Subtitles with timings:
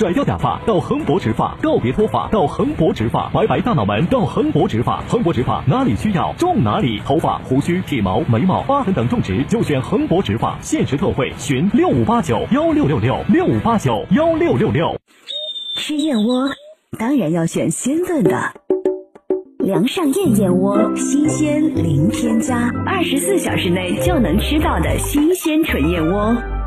[0.00, 5.02] 甩掉假发到恒博植发，告别脱发到恒博植发，白白大脑门到恒博植发。
[5.06, 10.56] 恒博植发哪里需要种哪里，头发、胡须、体毛、眉毛、疤痕等种植就选恒博植发。
[10.62, 14.96] 限时特惠，询六五八九幺六六六六五八九幺六六六。
[15.76, 16.48] 吃燕窝
[16.98, 18.54] 当然要选鲜炖的，
[19.58, 26.34] 梁上燕燕窝，新鲜零添加，二十四小时内就能吃到的新鲜纯燕窝。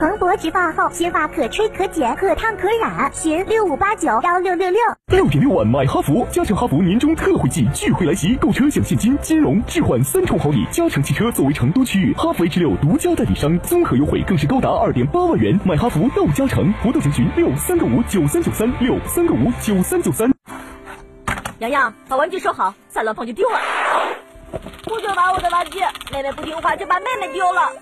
[0.00, 4.80] 恒博植发后，削发可吹可剪可烫可染，寻六五八九幺六六六。
[5.08, 10.64] 六点六万买哈弗，加诚哈弗年终特惠季聚会来袭，购车享现金、金融、置换三重好礼。
[10.70, 15.58] 加诚汽车作为成都区域哈弗 H 六独家代理商，综合优惠更是高达二点八万元。
[15.64, 20.30] 买哈弗到嘉诚，活动详询六三个五九三九三六三个五九三九三。
[21.58, 23.58] 洋洋，把玩具收好，再乱放就丢了。
[24.84, 25.80] 不准玩我的玩具，
[26.12, 27.72] 妹妹不听话就把妹妹丢了。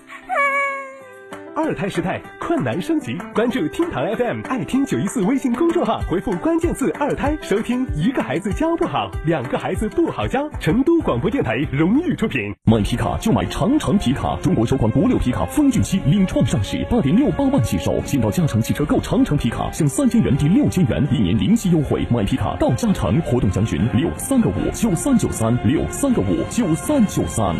[1.57, 3.17] 二胎时代，困难升级。
[3.33, 10.47] 关注听堂 FM 爱听九一四微信公众号，回复关键字“二胎”，收听一个孩子教不好，两个孩子不好教。
[10.59, 12.53] 成都广播电台荣誉出品。
[12.65, 17.99] 买皮卡就买长城皮卡，中国首款国六皮卡风骏七领创上市，八点六八万起售。
[18.05, 22.05] 先到嘉诚汽车购长城皮卡，享三千元抵六千元，一年零息优惠。
[22.11, 27.55] 买皮卡到嘉诚，活动详询六三个五九三九三六三个五九三九三。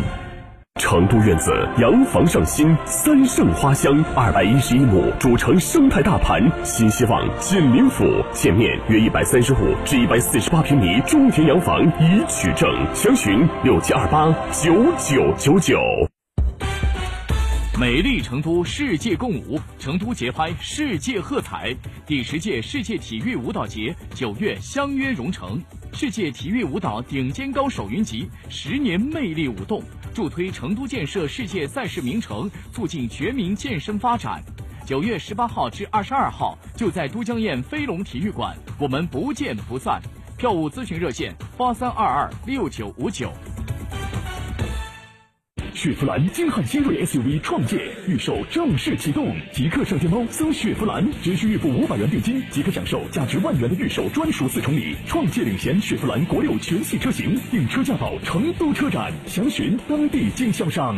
[0.78, 16.17] 成都院子洋房上新，三盛花香，二百一十一亩主城生态大盘，新希望锦林府，建面约一百三十五至一百四十八平米中庭洋房已取证，详询六七二八九九九九。
[17.78, 21.72] 美丽成都，世界共舞，成都节拍，世界喝彩。
[22.04, 25.62] 第十届世界体育舞蹈节九月相约蓉城，
[25.92, 29.80] 世界体育舞蹈顶尖高手云集，十年魅力舞动。
[30.12, 34.42] 助推成都建设世界赛事名城，促进全民健身发展。
[34.84, 40.02] 九月十八号至二十二号，就在都江堰飞龙体育馆，我们不见不散。
[40.36, 43.32] 票务咨询热线：八三二二六九五九。
[45.78, 54.96] 雪佛兰金汉新锐 SUV 创界预售正式启动，即刻上天猫搜雪佛兰，只需预付五百元定金，即可享受价值万元的预售专属四重礼。
[55.06, 60.96] 创界领衔雪佛兰国六全系车型，订车价到成都车展，详询当地经销商。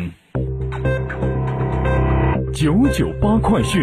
[2.55, 3.83] 九九八快讯。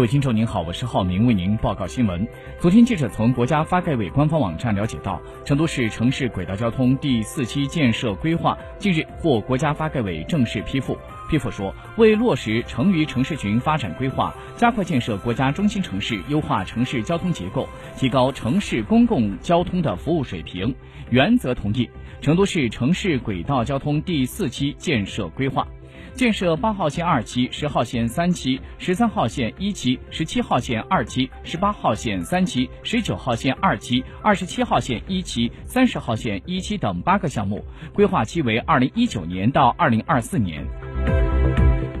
[0.00, 2.26] 各位听众您好，我是浩明，为您报告新闻。
[2.58, 10.96] 昨天，记者从国家发改委官方网站了解到，成都市城市轨道交通第四期建设规划近日获国家发改委正式批复。
[11.28, 20.74] 批复说，为落实成渝城市群发展规划，加快建设国家中心城市，优化城市交通结构，提高城市公共交通的服务水平，
[21.10, 21.86] 原则同意
[22.22, 25.68] 成都市城市轨道交通第四期建设规划。
[26.14, 37.64] 建设八号线二期、十号线三期、十三号线一期、十七号线二期、十八号线三期、十九号线二期、二十七号线一期、三十号线一期等八个项目，
[37.94, 40.62] 规划期为二零一九年到二零二四年。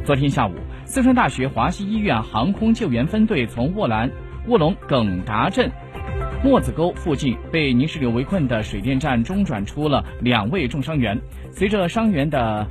[0.04, 0.52] 昨天下午，
[0.84, 4.10] 四川大学华西医院航空救援分队从卧兰
[4.48, 5.70] 卧龙耿达镇
[6.44, 11.18] 墨子沟附近被泥石流围困的水电站中转出了两位重伤员，
[11.52, 12.66] 随着伤员的。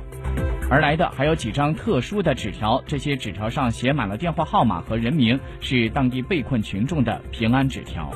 [0.70, 8.08] 而来的还有几张特殊的纸条，这些纸条上写满了电话号码和人名，是当地被困群众的平安纸条。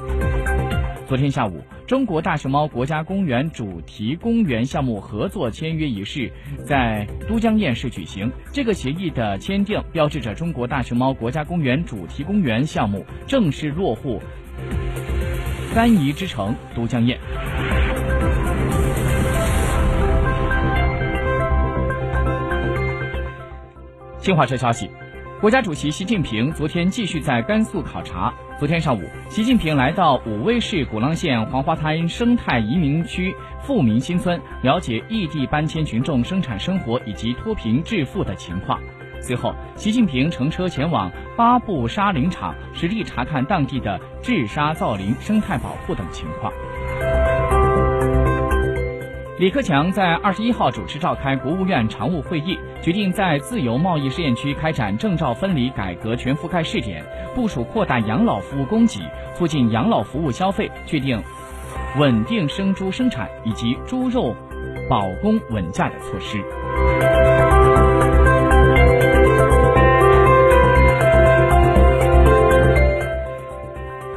[1.09, 6.31] 昨天下午，中国大熊猫国家公园主题公园项目合作签约仪式
[6.65, 8.31] 在都江堰市举行。
[8.53, 14.23] 这个协议的签订，标志着中国大熊猫国家公园主题公园项目正式落户
[15.73, 17.19] 三宜之城都江堰。
[24.25, 24.91] 新华社消息，
[25.39, 28.33] 国家主席习近平昨天继续在甘肃考察。
[28.59, 38.81] 昨天上午，习近平来到武威市鼓浪县黄花滩生态移民区富民新村，了解异地搬迁群众生产生活以及脱贫致富的情况。
[39.21, 46.51] 随后，习近平乘车前往巴布沙林场，实地查看当地的治沙造林、生态保护等情况。
[49.37, 57.05] 李克强在二十一号主持召开国务院常务会议，决定在自由贸易试验区开展证照分离改革全覆盖试点，
[57.35, 59.01] 部署扩大养老服务供给，
[59.35, 61.21] 促进养老服务消费，确定
[61.99, 64.37] 稳定生猪生产以及猪肉
[64.89, 66.41] 保供稳价的措施。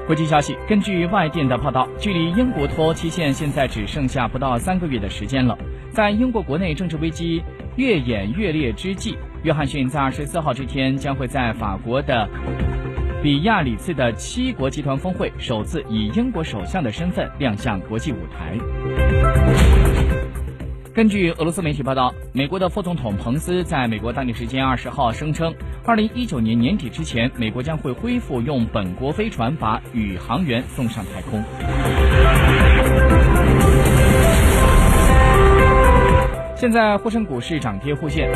[0.08, 5.58] 国际消息，根据外电的报道，距离英国脱欧期限现在只剩下不到三个月的时间了。
[5.92, 7.44] 在英国国内政治危机
[7.76, 12.30] 越演越烈之际，约翰逊在二十四号这天将会在法国的
[13.22, 19.97] 比亚里茨的七国集团峰会首次以英国首相的身份亮相国际舞台。
[20.98, 25.54] 根据俄罗斯媒体报道，美国的副总统彭斯在美国当地时间二十号声称，
[25.86, 31.44] 二零一九年年底之前，美国将会恢复用本国飞船把宇航员送上太空。
[36.56, 38.28] 现在沪深股市涨跌互现，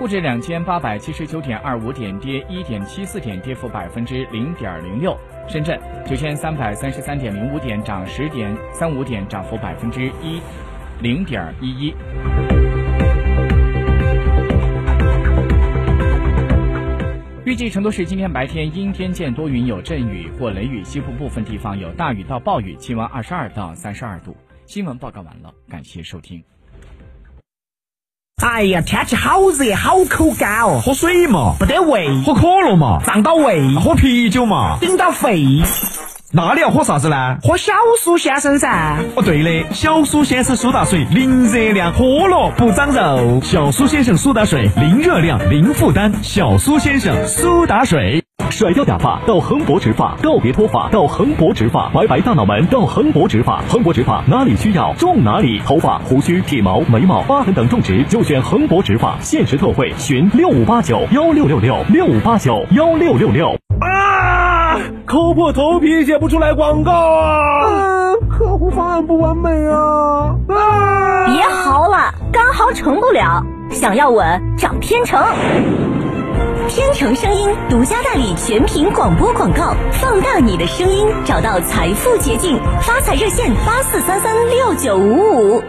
[0.00, 5.12] 沪指两千八百七十九点二五点跌一点七四点，跌幅百分之零点零六；
[5.46, 10.40] 深圳九千三百三十三点零五点涨十点三五点，涨幅百分之一。
[11.00, 11.94] 零点一一。
[17.44, 24.34] 预计成都市今天白天阴天见多云，有阵雨或雷雨，西部部分地方有大雨到暴雨，气温二十二到三十二度。
[24.66, 26.42] 新闻报告完了，感谢收听。
[28.42, 35.44] 哎呀，天气好热，好口干哦，喝水嘛，不得胃，喝可乐嘛，胀到胃，喝啤酒嘛，顶到肺。
[36.36, 37.36] 那你要喝啥子呢？
[37.44, 38.98] 喝小苏先生噻。
[39.14, 43.40] 哦，对的，小苏先生苏打水，零热量，喝了不长肉。
[43.40, 46.12] 小苏先生苏打水，零热量，零负担。
[46.24, 48.20] 小苏先生苏打水。
[48.50, 53.62] 甩掉假发到恒博植发，告别脱发到恒博植发，拜拜大脑门到恒博植发。
[53.68, 59.16] 恒博植发哪里需要种哪里，头发、胡须、体毛、眉毛、疤痕等种植就选恒博植发。
[59.20, 63.56] 限时特惠，询六五八九幺六六六六五八九幺六六六。
[65.04, 65.06] 啊！
[65.06, 68.14] 抠破头皮写不出来广告啊！
[68.30, 70.34] 客户方案不完美啊！
[70.48, 71.26] 啊！
[71.26, 75.22] 别嚎了，干嚎成不了，想要稳找天成。
[76.66, 82.58] 天成声音独家代理全屏广播广告，放大你的声音，找到财富捷径。
[82.80, 85.62] 发财热线八四三三六九五五。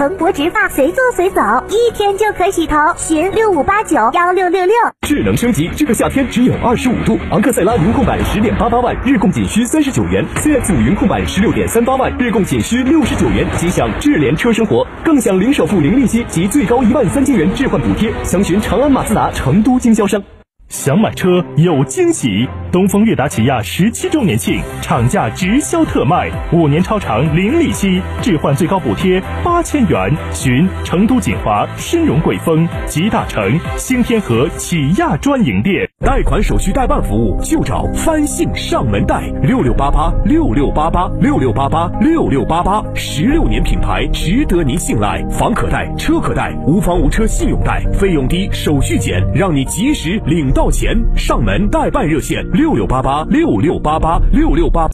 [0.00, 4.74] 恒博植发随做随走，一天就可洗头，询六五八九幺六六六。
[5.02, 7.16] 智能升级，这个夏天只有二十五度。
[7.30, 13.46] 昂克赛拉云控版十点八八万，日供仅需三十九元；CX 五云控版十六点三八万，日供仅需六十九元。
[13.56, 18.12] 即享智联车生活，更享零首付、零利息及最高一万三千元置换补贴。
[18.24, 20.20] 详询长安马自达成都经销商。
[20.68, 22.48] 想买车有惊喜！
[22.72, 30.12] 东风悦达起亚十七周年庆，厂价直销特卖，五年超长零利息，置换最高补贴八千元。
[30.32, 35.88] 寻成都锦华、申荣贵丰、吉大城、新天河起亚专营店。
[36.04, 45.24] 贷款手续代办服务就找翻信上门贷，六六八八六六八八六六八八六六八八，十六年品牌，值得您信赖。
[45.30, 50.96] 房可贷，车可贷，无房无车信用贷，费用低，手续简，让你及时领到钱。
[51.16, 54.82] 上门代办热线六六八八六六八八六六八。